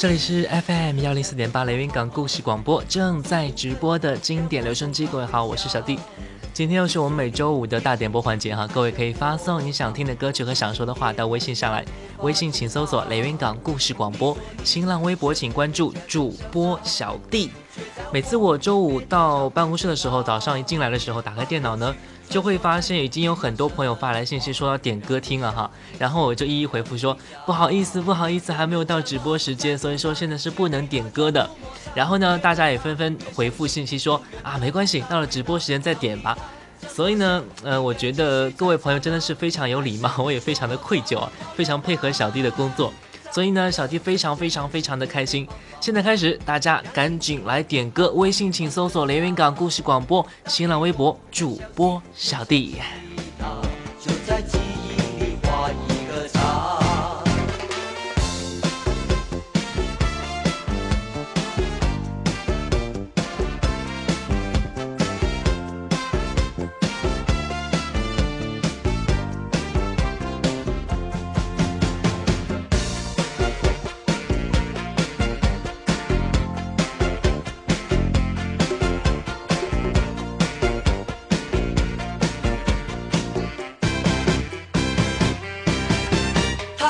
[0.00, 5.06] 这里是 FM 幺零四点八雷云港故事广播，正在直播的经典留声机。
[5.06, 5.98] 各位好，我是小弟。
[6.54, 11.84] 今天又是我们每周五的大点播环节哈，各位可以发送你想听的歌曲和想说的话到微信上来，
[12.20, 14.34] 微信请搜索雷云港故事广播，
[14.64, 17.50] 新浪微博请关注主播小弟。
[18.12, 21.94] 每次我周五到办公室的时候，早上一进来的时候，打开电脑呢。
[22.28, 31.50] 就会发现已经有很多朋友发来信息说要点歌听了哈，然后我就一一回复说不好意思不好意思还没有到直播时间，所以说现在是不能点歌的。
[31.92, 36.38] 然后呢，大家也纷纷回复信息说啊没关系，到了直播时间再点吧。
[36.88, 42.92] 所以呢，呃，我觉得各位朋友真的是非常有礼貌，我也非常的愧疚啊，非常配合小弟的工作。
[43.30, 45.46] 所以呢，小弟非常非常非常的开心。
[45.80, 52.76] 现在开始，大家赶紧来点歌，微信请搜索“连云港故事广播”，新浪微博主播小弟。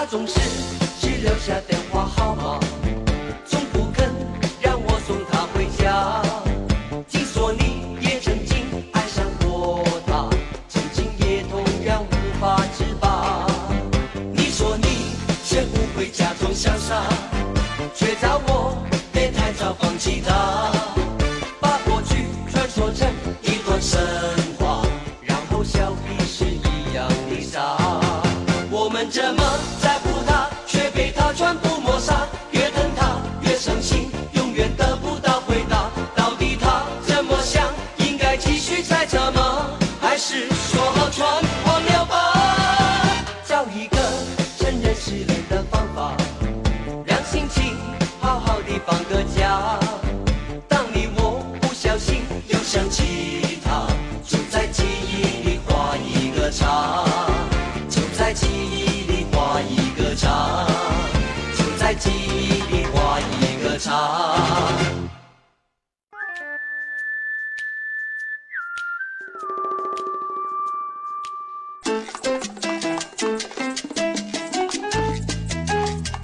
[0.06, 0.40] 总是
[1.00, 2.69] 只留下电话号码。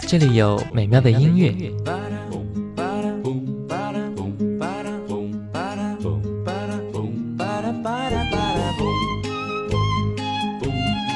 [0.09, 1.53] 这里有美妙的音乐，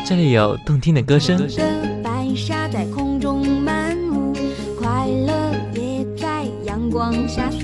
[0.05, 1.49] 这里有动听的歌声。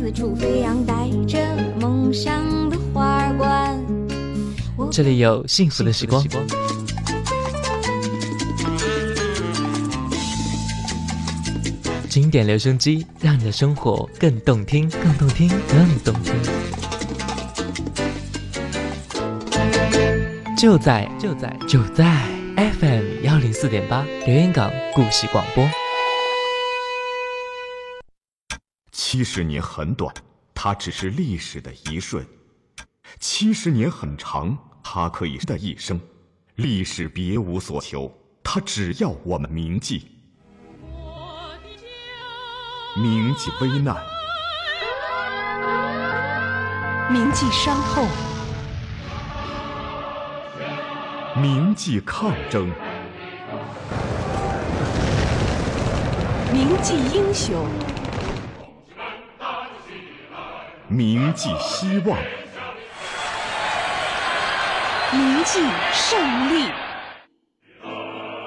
[0.07, 0.95] 四处飞扬，带
[1.27, 1.37] 着
[1.81, 3.77] 梦想的花冠。
[4.89, 6.25] 这里有幸福的时光。
[12.09, 16.33] 经典留声机，让你的生活更动听，更动听，更动听。
[20.57, 22.17] 就在就在就在
[22.55, 25.69] FM 幺零四点八，留言港故事广播。
[29.09, 30.13] 七十年很短，
[30.53, 32.25] 它只是历史的一瞬；
[33.21, 36.01] 七十年很长，它可以的一生。
[36.57, 38.13] 历史别无所求，
[38.43, 40.09] 它只要我们铭记。
[42.97, 43.97] 铭记危难，
[47.09, 48.09] 铭记伤痛，
[51.41, 52.73] 铭记抗争，
[56.53, 57.69] 铭记英雄，
[60.89, 62.17] 铭记希望，
[65.13, 65.59] 铭记
[65.93, 66.71] 胜利，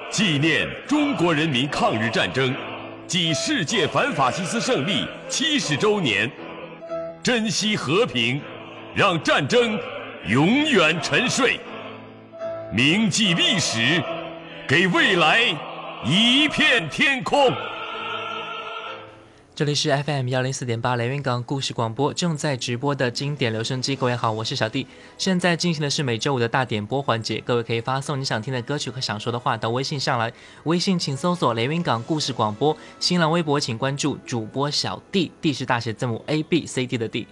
[0.09, 2.55] 纪念中国人民抗日战争。
[3.05, 6.31] 暨世界反法西斯胜利七十周年，
[7.21, 8.41] 珍惜和平，
[8.95, 9.77] 让战争
[10.25, 11.59] 永远沉睡，
[12.71, 14.01] 铭记历史，
[14.65, 15.41] 给未来
[16.05, 17.51] 一片天空。
[19.59, 23.93] 这里是 FM 幺零四点八连云港故事广播，正在直播的经典留声机。
[23.93, 24.87] 各位好，我是小弟。
[25.17, 30.31] 现在进行的是每周五的大点播环节，各位可以发送你想听的歌曲和想说的话到微信上来。
[30.63, 37.27] 微信请搜索连云港故事广播，新浪微博请关注主播小弟，D 是大写字母 A B C D 的 D。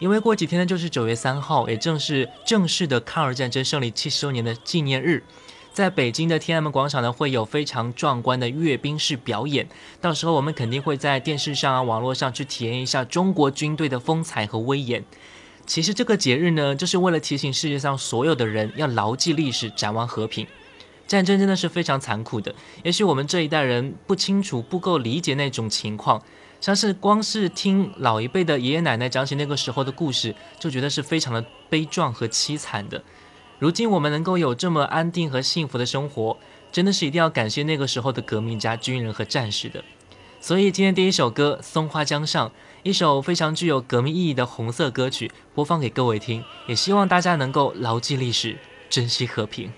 [0.00, 5.22] 因为过几天呢就是九月三号，也正是正式的抗日战争胜利七十周年的纪念日。
[5.74, 9.66] 在北京的天安门广场呢，会有非常壮观的阅兵式表演。
[10.00, 15.04] 到时候我们肯定会在电视上啊、网络上去体验一下中国军队的风采和威严。
[15.66, 20.46] 其实这个节日呢，就是为了提醒世界上所有的人要牢记历史，展望和平。
[21.08, 22.54] 战争真的是非常残酷的，
[22.84, 26.22] 也许我们这一代人不清楚、不够理解那种情况，
[26.60, 33.02] 像是光是听老一辈的爷爷奶奶讲起那个时候的故事，就觉得是非常的悲壮和凄惨的。
[33.58, 36.36] 如今我们能够有这么安定和幸福的生活，
[36.72, 39.82] 真的是一定要感谢那个时候的革命家、军人和战士的。
[40.40, 42.48] 所以今天第一首歌《松花江上》，
[42.82, 48.58] 一首非常具有革命意义的红色歌曲，播放给各位听，也希望大家能够牢记历史，
[48.90, 49.72] 珍惜和平。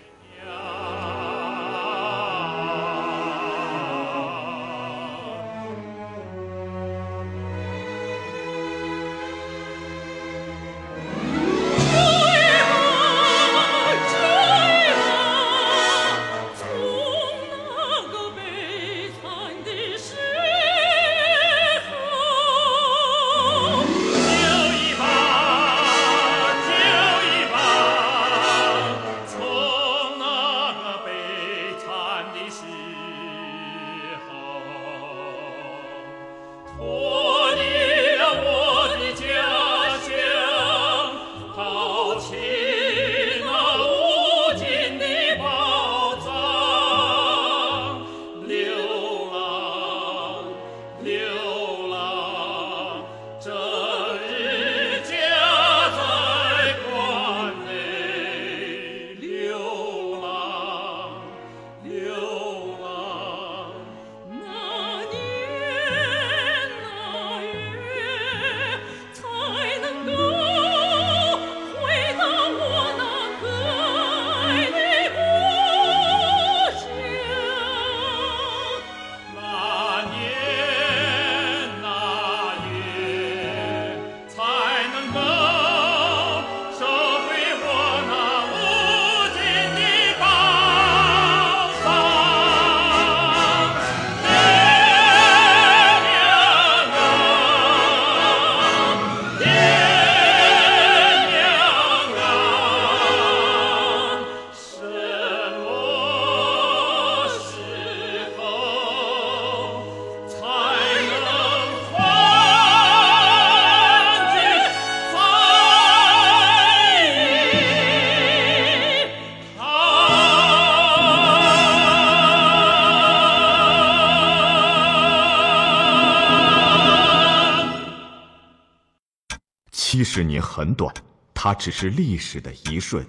[130.36, 130.92] 年很短，
[131.32, 133.02] 它只是历史的一瞬；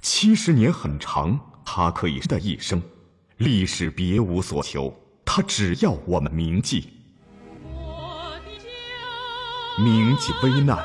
[0.00, 2.80] 七十年很长，它可以的一生。
[3.38, 6.92] 历史别无所求，它只要我们铭记，
[9.78, 10.78] 铭记危难，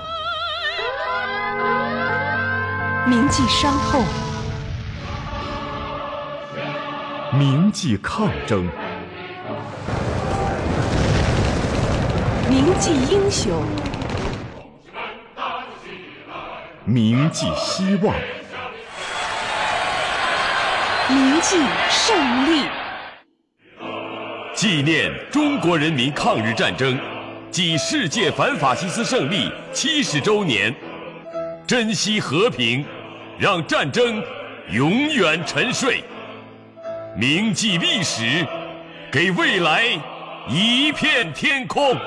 [3.07, 4.03] 铭记伤痛，
[7.37, 8.67] 铭记抗争，
[12.49, 13.63] 铭记英雄。
[16.93, 18.15] 铭记希望，
[21.09, 21.57] 铭记
[21.89, 22.67] 胜利，
[24.53, 26.95] 纪念中国人民抗日战争
[27.49, 30.71] 暨世界反法西斯胜利七十周年，
[31.65, 32.85] 珍惜和平，
[33.39, 34.23] 让战争
[34.69, 36.03] 永远沉睡。
[37.17, 38.45] 铭记历史，
[39.11, 39.83] 给未来
[40.47, 41.97] 一片天空。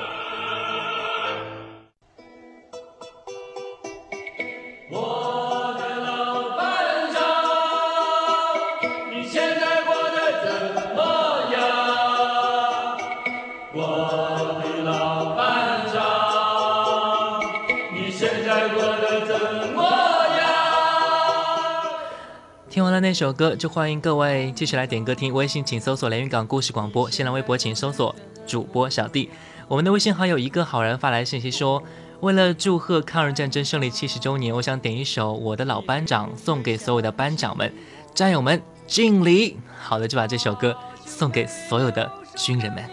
[23.17, 29.27] 首歌就欢迎各位继续来点歌听，微信请搜索连云港故事广播，新浪微博请搜索主播小弟。
[29.67, 31.81] 我们的微信好友一个好人发来信息说，
[32.19, 37.73] 为了祝贺抗日战争胜利七十周年，我想点一首我的老班长，送给所有的班长们、
[38.13, 39.57] 战友们敬礼。
[39.79, 42.83] 好的，就把这首歌送给所有的军人们。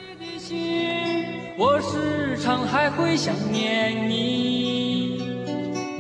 [1.58, 4.53] 我时常还会想念你，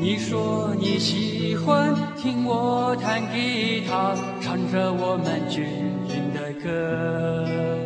[0.04, 5.64] 你说你喜欢听我弹吉他，唱着我们军
[6.06, 7.83] 人的歌。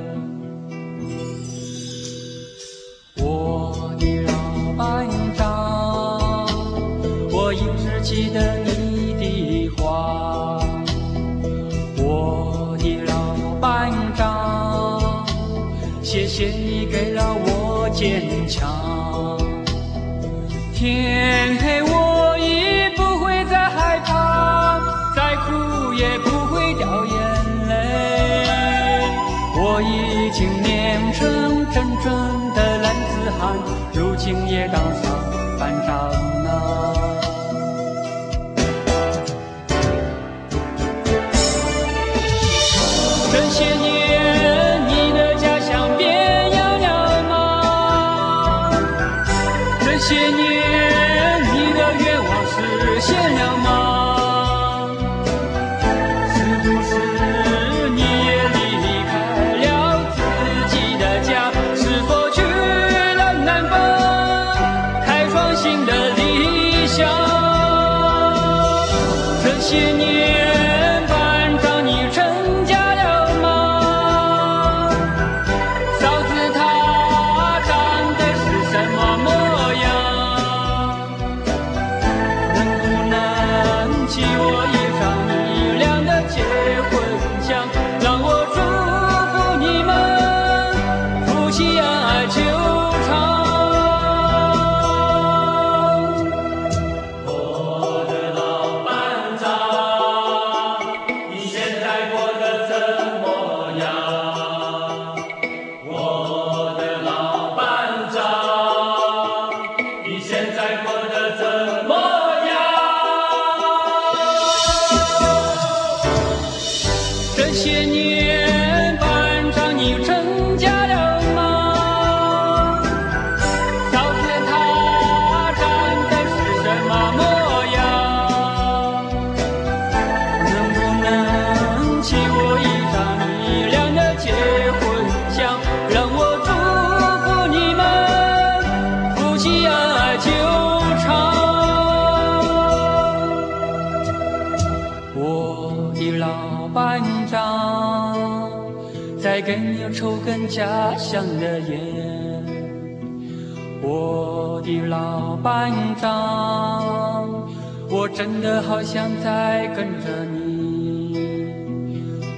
[158.90, 161.12] 想再跟着你。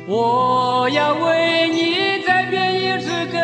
[0.08, 3.38] 我要为你再编一支歌，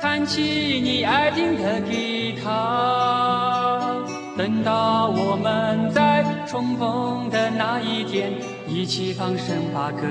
[0.00, 3.94] 弹起你爱听的吉他。
[4.36, 8.32] 等到我们再重逢的那一天，
[8.66, 10.08] 一起放声把歌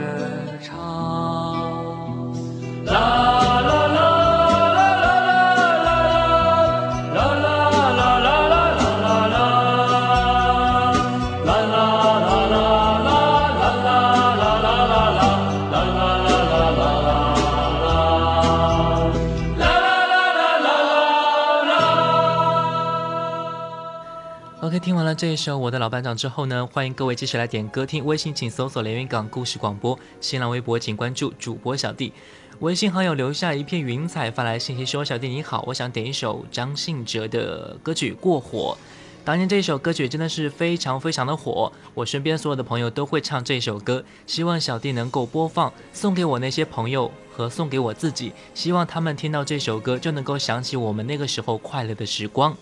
[24.69, 28.05] OK，听完了这一首《我的老班长》之后呢，欢迎各位继续来点歌听。
[28.05, 32.13] 微信请搜索连云港故事广播，新浪微博请关注主播小弟。
[32.59, 38.77] 微信好友留下一片云彩发来信息说：“小弟你好，我想点一首张信哲的歌曲《过火》。
[39.25, 44.05] 当年这首歌曲真的是非常非常的火，我身边所有的朋友都会唱这首歌。
[44.27, 52.55] 希望小弟能够播放，送给我那些朋友和送给我自己，希望他们听到这首歌就能够想起我们那个时候快乐的时光。”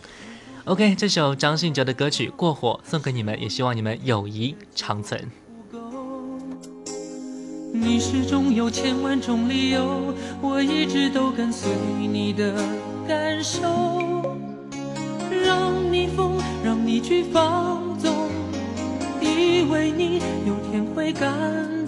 [0.68, 5.32] OK，这首张信哲的歌曲《过火》送给你们，也希望你们友谊长存。
[7.72, 11.70] 你始终有千万种理由，我一直都跟随
[12.12, 12.54] 你的
[13.08, 13.62] 感受，
[15.32, 18.30] 让你疯，让你去放纵，
[19.22, 21.34] 以为你有天会感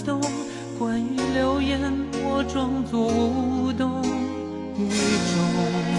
[0.06, 0.22] 动。
[0.80, 1.82] 关于流言，
[2.24, 4.02] 我装作无动
[4.78, 5.99] 于衷。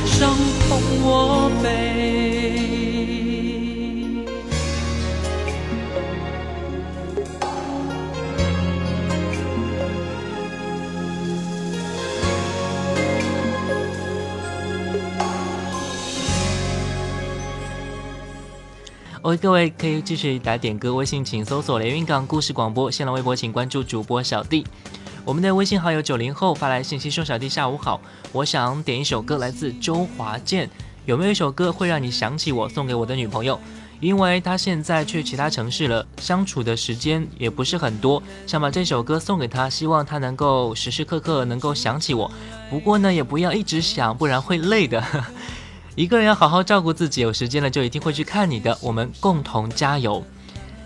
[19.23, 24.65] 哦，各位可以继续来点歌，微信请搜索连云港故事广播，新浪微博请关注主播小弟。
[25.23, 30.67] 我们的微信好友九零后发来信息说：“小弟下午好，我想点一首歌，来自周华健，
[31.05, 33.59] 有没有一首歌会让你想起我，送给我的女朋友？
[33.99, 42.31] 因为她现在去其他城市了，相处的时间也不是很多，想把这首歌送给她，希望她能够时时刻刻能够想起我。
[42.71, 44.99] 不过呢，也不要一直想，不然会累的。”
[45.95, 48.77] 一个人要好好照顾自己，有时间了就一定会去看你的。
[48.81, 50.23] 我们共同加油！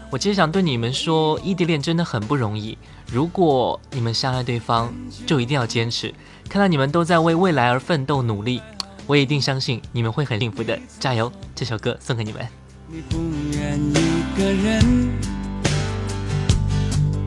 [0.09, 2.75] 我其实想对你们说，异地恋真的很不容易。
[3.11, 4.91] 如果你们相爱对方，
[5.27, 6.11] 就一定要坚持。
[6.49, 8.61] 看到你们都在为未来而奋斗努力，
[9.05, 10.79] 我也一定相信你们会很幸福的。
[10.99, 11.31] 加油！
[11.53, 12.43] 这首歌送给你们。
[12.87, 13.17] 你不
[13.53, 14.83] 愿一个人，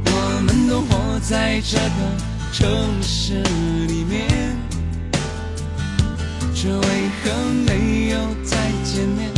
[0.07, 1.93] 我们都活在这个
[2.53, 3.41] 城市
[3.87, 4.68] 里面。
[6.61, 6.83] 这为
[7.23, 7.31] 何
[7.69, 9.31] 没有再见面？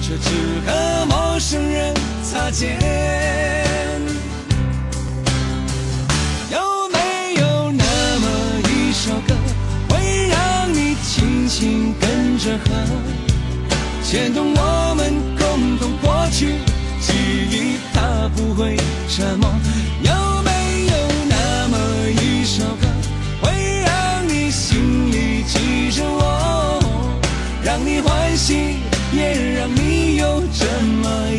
[0.00, 0.30] 却只
[0.64, 2.80] 和陌生人擦肩。
[6.50, 7.84] 有没有那
[8.18, 8.26] 么
[8.70, 9.34] 一首歌，
[9.90, 12.70] 会让你轻轻跟着和，
[14.02, 16.54] 牵动我们共同过去
[16.98, 17.12] 记
[17.50, 18.78] 忆，它不会
[19.10, 19.50] 沉默。
[20.02, 20.50] 有没
[27.64, 28.76] 让你欢喜，
[29.10, 30.66] 也让你有这
[31.02, 31.30] 么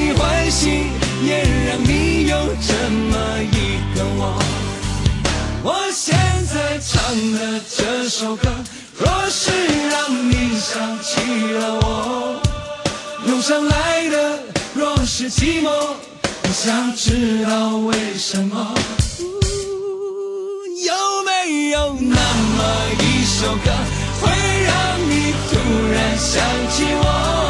[0.00, 0.86] 你欢喜，
[1.22, 2.34] 也让你有
[2.66, 4.42] 这么一个我？
[5.62, 6.98] 我现在唱
[7.32, 8.48] 的这首歌，
[8.96, 9.50] 若是
[9.90, 12.40] 让你想起了我，
[13.26, 14.38] 涌上来的
[14.72, 18.74] 若是寂寞，我想知道为什么。
[20.82, 20.94] 有
[21.26, 22.58] 没有那么
[23.00, 23.70] 一首歌，
[24.22, 24.30] 会
[24.64, 25.58] 让你突
[25.92, 27.49] 然想起我，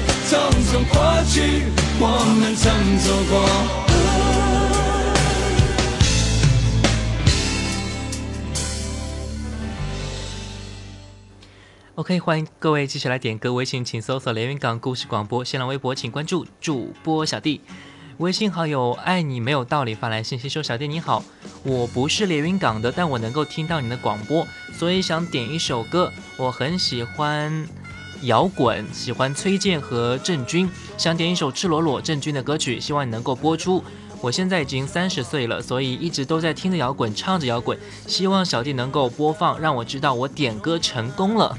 [0.31, 1.65] 匆匆过去，
[1.99, 2.07] 我
[2.39, 3.35] 们曾走过。
[11.95, 17.59] OK，欢迎各位继续来点歌，微信请搜索连云港故事广播，新浪微博请关注主播小弟，
[18.19, 21.21] 微信好友爱你没有道理发来信息说小弟你好，
[21.63, 27.67] 我不是连云港的，但我能够听到你的广播，所以想点一首歌，我很喜欢
[28.23, 33.83] 摇滚，喜欢崔健和郑钧，想点一首赤裸裸郑钧的歌曲，希望你能够播出。
[34.21, 41.57] 我现在已经三十岁了，所以一直都在听着摇滚，唱着摇滚，希望小弟能够播放，让我知道我点歌成功了。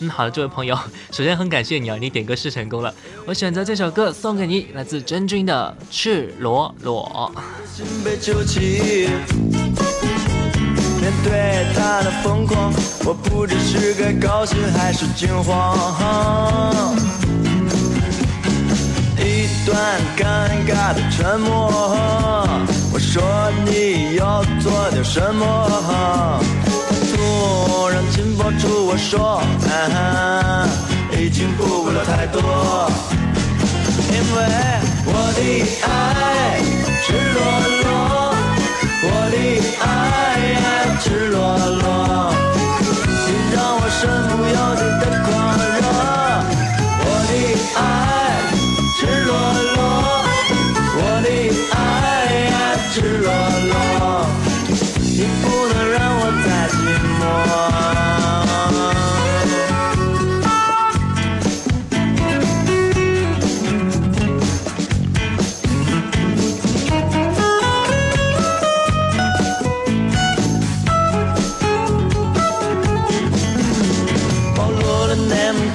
[0.00, 0.76] 嗯，好的，这位朋友，
[1.12, 2.92] 首先很感谢你啊，你点歌是成功了。
[3.24, 7.32] 我选择这首歌送给你，来自真君的《赤裸裸》。
[11.24, 12.72] 对他的疯狂，
[13.04, 15.76] 我不知是该高兴还是惊慌。
[19.18, 19.76] 一段
[20.16, 20.22] 尴
[20.66, 21.70] 尬的沉默，
[22.92, 23.22] 我说
[23.64, 26.40] 你要做点什么？
[27.14, 30.68] 突然紧抱住我说，啊，
[31.16, 32.40] 已经顾不了太多。
[34.10, 34.36] 因为
[35.06, 35.40] 我的
[35.86, 35.86] 爱
[37.02, 37.38] 赤裸
[37.82, 37.86] 裸，
[39.04, 39.34] 我的
[39.80, 39.86] 爱
[41.00, 42.34] 赤裸裸，
[43.26, 44.00] 你让我身
[44.36, 44.82] 不由己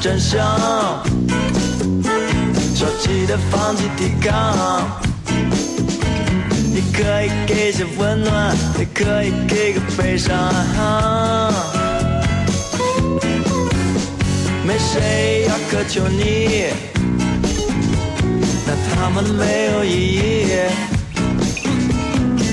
[0.08, 0.40] 真相，
[2.74, 5.02] 着急的放弃抵抗。
[6.74, 10.34] 你可以给些温暖，也可以给个悲伤。
[14.66, 16.68] 没谁要苛求你，
[18.66, 20.48] 那他们没有意义。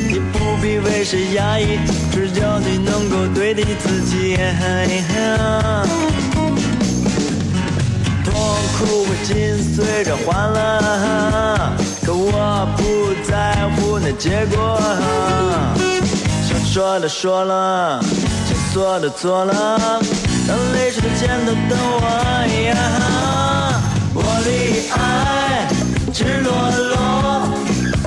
[0.08, 1.78] 你不必为谁压抑，
[2.10, 4.36] 只要你能够对得起自己。
[8.84, 10.58] 不会紧随着欢乐，
[12.04, 14.78] 可我不在乎那结果。
[16.46, 19.52] 想说的说了，想做的做了，
[20.46, 22.02] 让泪水的见头的我。
[24.16, 24.48] 我的
[24.92, 25.66] 爱
[26.12, 26.52] 赤裸
[26.90, 26.94] 裸，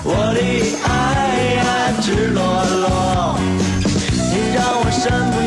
[0.04, 0.40] 我的
[0.86, 0.88] 爱
[2.02, 2.40] 赤裸
[2.82, 2.86] 裸，
[4.32, 5.47] 你让我身不由。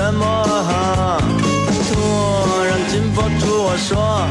[0.00, 1.20] 什么？
[1.92, 4.26] 突然禁不住我说，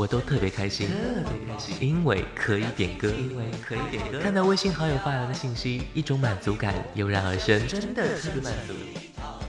[0.00, 0.94] 我都特别开心，特
[1.28, 4.18] 别开心，因为可以点歌，因为可以点歌。
[4.18, 8.72] 看到微信好友发来的信息，一种满足感油然而生，真的特别满足。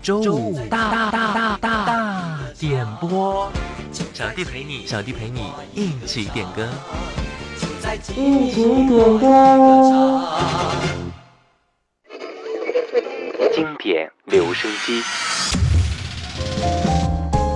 [0.01, 3.49] 周五大大大大大大点播，
[4.13, 6.67] 小弟陪你，小弟陪你一起点歌，
[8.17, 10.21] 一起点歌。
[13.55, 15.01] 经典留声机。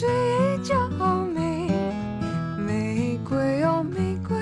[0.00, 0.08] 最
[0.64, 0.74] 娇
[1.34, 1.68] 美，
[2.56, 4.34] 玫瑰哦玫瑰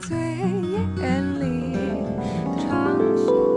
[0.00, 1.76] 最艳丽，
[2.56, 3.56] 长袖。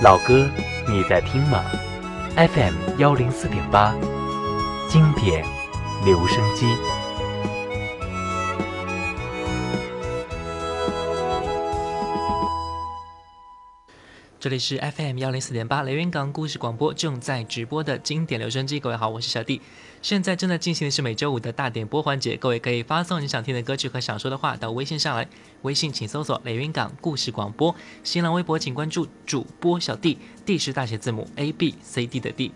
[0.00, 0.48] 老歌，
[0.88, 1.64] 你在听吗
[2.36, 3.92] ？FM 幺零四点八，
[4.88, 5.44] 经典
[6.04, 6.66] 留声机。
[14.44, 18.78] 这里是 FM 幺零四点八雷云港故事广播正在直播的经典留声机。
[18.78, 19.58] 各位好，我是小弟。
[20.02, 25.26] 现在正在进行的是每周五的大点播环节，各位可以发送你想听的歌曲和想说的话到微信上来。
[25.62, 32.52] 微信请搜索雷云港故事广播，新浪微博请关注主播小弟，D 是大写字母 A B C D 的 D。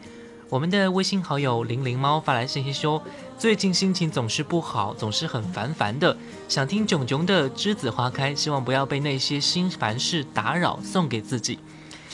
[0.50, 3.02] 我们的微信好友零零猫发来信息说，
[3.38, 6.14] 最近心情总是不好，总是很烦烦的，
[6.48, 11.58] 想听囧囧的《栀子花开》，希望不要被那些心烦事打扰，送给自己。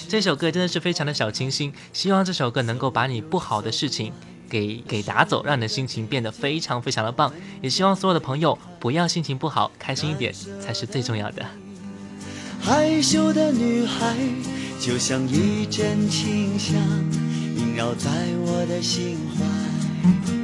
[0.08, 4.12] 这首歌真的是非常的小清新，希望这首歌能够把你不好的事情
[4.48, 7.32] 给给打走，让你的心情变得非常非常的棒。
[7.60, 11.44] 也希望所有的朋友不要心情不好，开心一点才是最重要的。
[12.60, 14.16] 害羞的女孩，
[14.80, 16.76] 就像一阵清香，
[17.56, 18.10] 萦绕在
[18.46, 20.43] 我的心怀。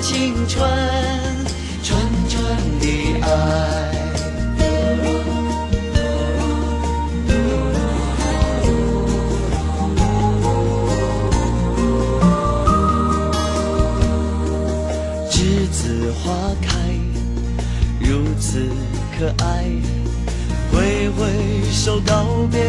[0.00, 0.68] 青春，
[1.82, 2.42] 纯纯
[2.80, 2.86] 的
[3.22, 3.28] 爱，
[15.30, 16.68] 栀子花开，
[18.00, 18.68] 如此
[19.18, 19.64] 可爱，
[20.70, 21.22] 挥挥
[21.72, 22.60] 手告别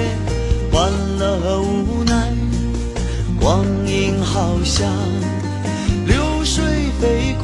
[0.72, 2.34] 欢乐和无奈，
[3.40, 4.88] 光阴好像。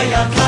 [0.00, 0.47] 子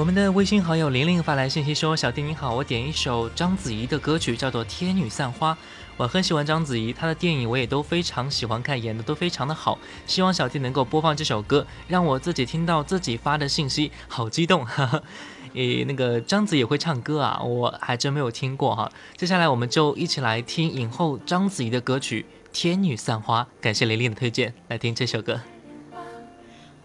[0.00, 5.52] 我们的微信好友玲玲发来信息说：“小弟你好，我点一首章子怡的歌曲，叫做《天女散花》。
[5.98, 9.78] 我很喜欢章子怡，她的电影我也都非常喜欢看，演的都非常的好。
[10.06, 14.64] 希望小弟能够播放这首歌，让我自己听到自己发的信息，好激动！
[14.64, 15.02] 哈哈。
[15.52, 18.90] 诶，那个章子怡也会唱歌啊，我还真没有听过哈。
[19.18, 25.38] 接下来我们就一起来听影后章子怡的歌曲《天女散花》，感谢玲玲的推荐，来听这首歌。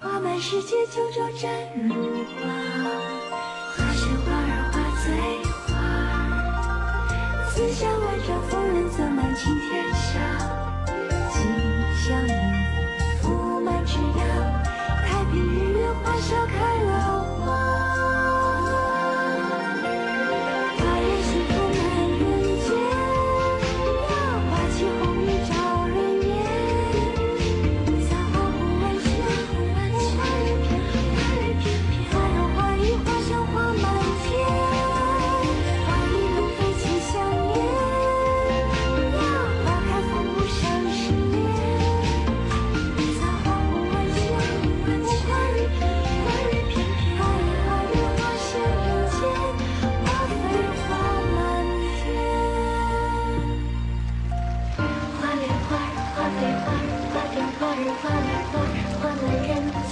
[0.01, 1.49] 花满世界，九州沾
[1.79, 1.95] 如。
[2.83, 2.84] 花
[8.25, 8.64] 下万丈风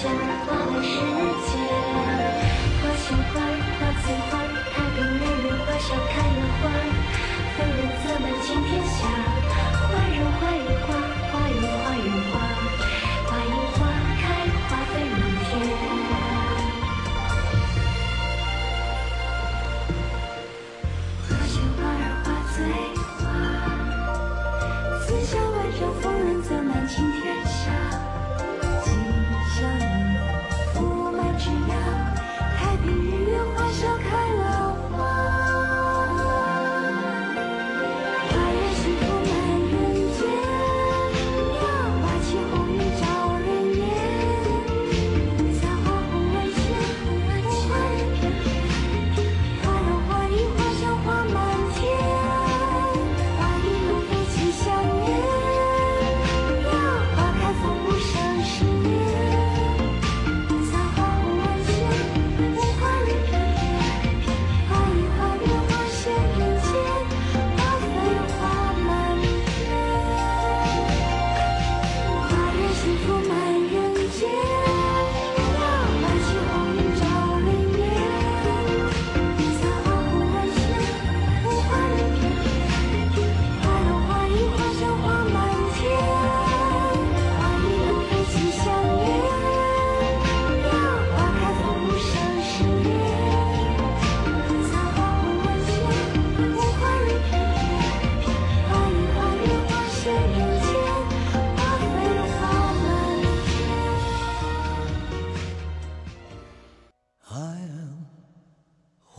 [0.03, 0.32] Jim.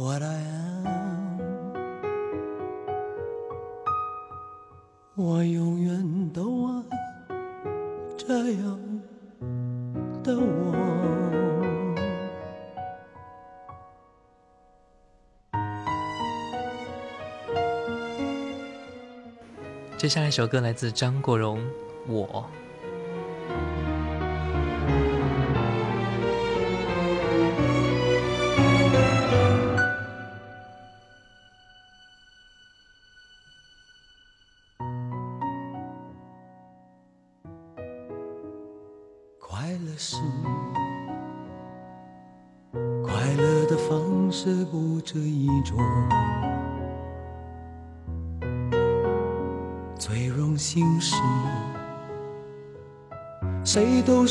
[0.05, 1.40] What I am，
[5.14, 6.82] 我永远都爱
[8.18, 8.78] 这样
[10.22, 10.74] 的我。
[19.96, 21.59] 接下来一首歌来自张国荣，
[22.07, 22.44] 《我》。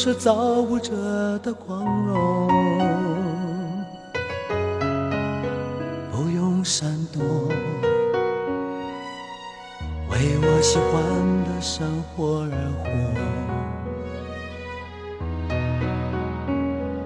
[0.06, 0.92] 是造物者
[1.42, 2.50] 的光荣，
[6.12, 7.24] 不用闪躲，
[10.10, 11.02] 为我喜欢
[11.46, 12.84] 的生活而活。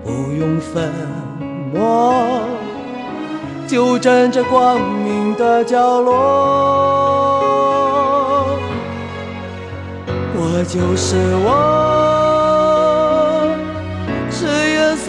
[0.04, 0.91] 不用粉
[1.72, 2.41] 墨，
[3.68, 6.16] 就站在光明的角落。
[10.34, 11.87] 我就是我，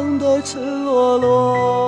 [0.00, 1.86] 盛放的赤裸裸。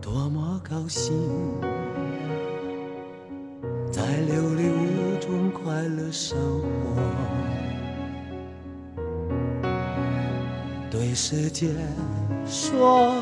[0.00, 1.14] 多么高兴！
[3.92, 7.00] 在琉璃屋中快乐生活，
[10.90, 11.68] 对世界
[12.44, 13.21] 说，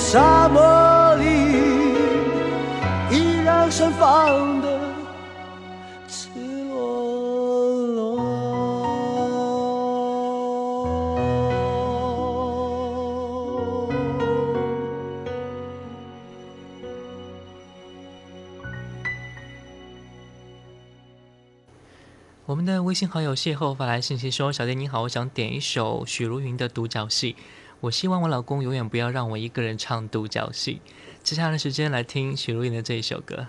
[0.00, 1.24] 沙漠里，
[3.12, 4.80] 依然盛放的
[6.08, 6.28] 赤
[6.68, 8.20] 裸裸。
[22.46, 27.34] 我们的微信好友邂逅发来信息说：“小弟你好，我想点一首许茹芸的《独角戏》，
[27.80, 30.80] 我希望我老公永远不要让我一个人唱独角戏。”
[31.22, 33.46] 接下来的时间来听许茹芸的这一首歌。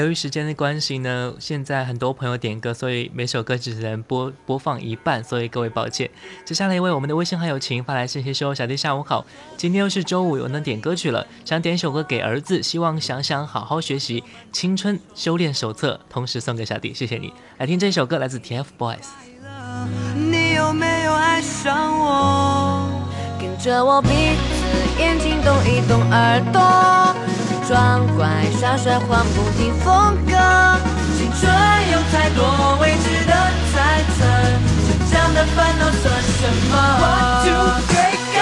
[0.00, 6.08] 由于时间的关系呢，现在很多朋友点歌，所以每首歌只能播播放一半，所以各位抱歉。
[6.42, 9.26] 接下来一位我们的微信好友晴发来信息说：“小弟下午好，
[9.58, 14.20] 今天又是周五，又能点歌曲了，想点一首歌给儿子，希望想想好好学习
[14.50, 17.30] 《青春修炼手册》，同时送给小弟，谢谢你。
[17.58, 19.04] 来听这首歌，来自 TFBOYS。
[20.14, 22.88] 你有没有爱上我？
[23.38, 27.14] 跟着我鼻子、眼睛动一动，耳朵
[27.70, 28.26] 装乖
[28.58, 30.32] 耍帅，换不停风格。
[31.16, 31.48] 青春
[31.92, 33.32] 有太多未知的
[33.72, 34.26] 猜测，
[34.88, 37.54] 成长的烦恼算什么？One two
[37.86, 38.40] three go。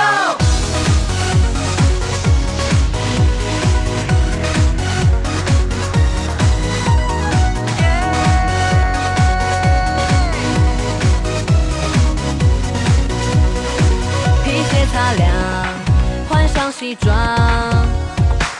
[14.42, 15.28] 皮鞋擦亮，
[16.30, 17.14] 换上西装，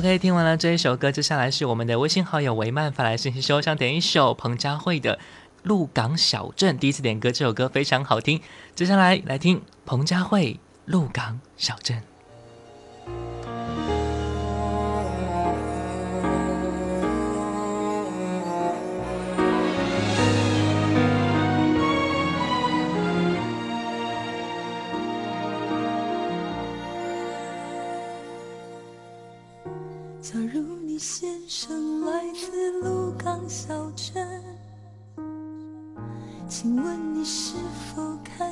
[0.00, 5.16] OK，听完了这一首歌，接下来是我们的微信好友维曼发来信息说，想点一首彭佳慧的
[5.64, 8.40] 《鹿港小镇》，第一次点歌，这首歌非常好听。
[8.74, 10.54] 接下来来听彭佳慧
[10.86, 11.98] 《鹿港小镇》。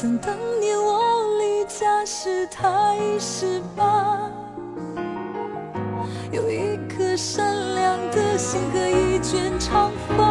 [0.00, 1.00] 想当年我
[1.40, 4.30] 离家时，他已十八，
[6.30, 10.24] 有一颗善良的心和一卷长发。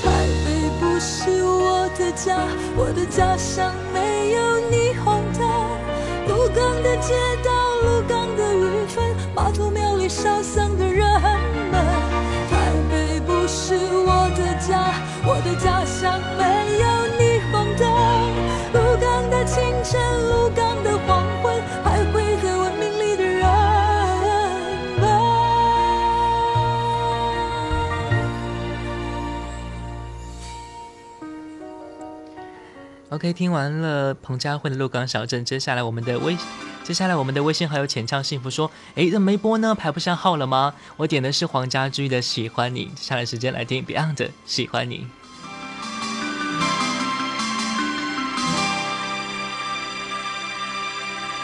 [0.00, 2.38] 台北不是我的家，
[2.76, 5.42] 我的家乡没有霓虹灯。
[6.28, 7.50] 鹿港的街道，
[7.82, 9.04] 鹿港的渔村，
[9.34, 10.57] 妈祖庙里烧香
[33.18, 36.36] OK，听完了彭佳慧的《鹿港小镇》，接下来我们的微，
[36.84, 39.74] 接下来我们的微信好友浅唱幸福说：“诶，怎么没播呢？
[39.74, 44.98] 排不上号了吗？”我点的是黄家驹的《喜欢你》，接下来时间来听 Beyond 的《喜欢你》。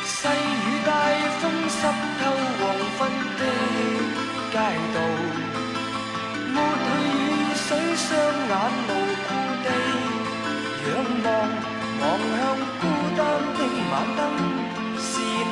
[0.07, 0.93] 细雨大
[1.41, 1.89] 风湿
[2.22, 2.70] 透黃
[3.01, 3.43] 昏的
[4.53, 4.59] 街
[4.95, 4.99] 道，
[6.55, 6.87] 抹去
[7.18, 7.18] 雨
[7.66, 8.94] 水，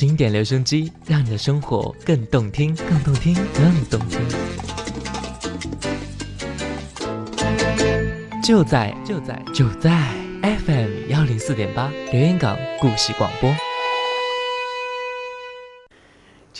[0.00, 4.18] 经典留声机，让你的生活更动听，更动听，更动听。
[8.42, 9.90] 就在就在就在
[10.40, 13.54] FM 幺零四点八，留言港故事广播。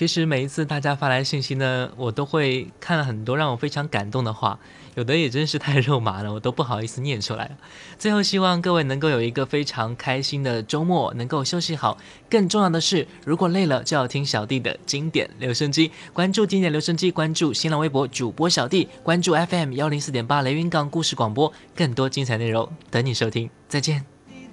[0.00, 4.58] 其实每一次大家发来信息呢，我都会看了很多让我非常感动的话，
[4.94, 7.54] 有的也真是太肉麻了，我都不好意思念出来。
[7.98, 11.98] 最后希望各位能够有一个非常开心的周末，能够休息好。
[12.30, 23.50] 更重要的是，如果累了，就要听小弟的经典留声机，关注经典留声机，关注新浪微博主播小弟，关注 FM 幺零四点八雷云港故事广播，更多精彩内容等你收听。
[23.68, 24.02] 再见。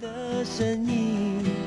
[0.02, 1.67] 的身影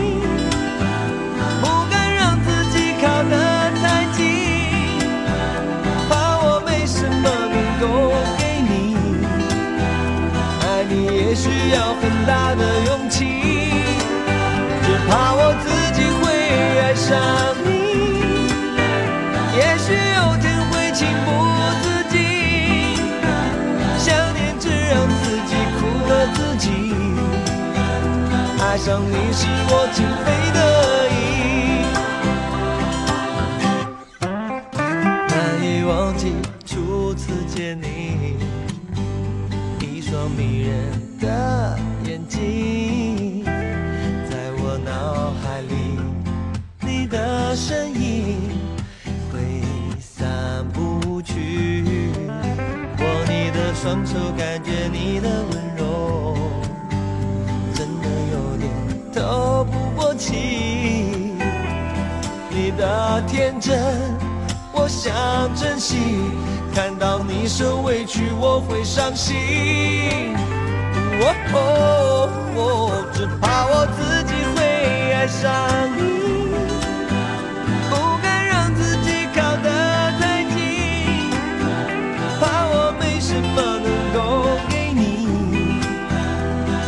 [17.11, 17.19] 想
[17.65, 17.67] 你。
[19.57, 21.27] 也许有天会情不
[21.83, 22.15] 自禁，
[23.99, 26.65] 想念只让自己苦了自己。
[28.61, 30.59] 爱上你是我情非得
[31.11, 31.19] 已，
[35.27, 36.31] 难以忘记
[36.65, 38.37] 初次见你，
[39.81, 40.90] 一双迷人
[63.61, 63.77] 真，
[64.71, 65.13] 我想
[65.55, 65.95] 珍惜。
[66.73, 70.35] 看到你受委屈，我会伤心。
[71.53, 74.59] 哦，只怕我自己会
[75.13, 75.45] 爱上
[75.95, 75.99] 你。
[77.89, 77.93] 不
[78.23, 79.69] 敢让自己靠得
[80.19, 81.29] 太近，
[82.39, 84.17] 怕我没什么能够
[84.69, 84.99] 给你。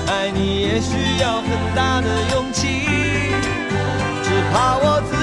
[0.07, 2.61] 爱你也需要很大的勇气，
[4.24, 5.22] 只怕我自己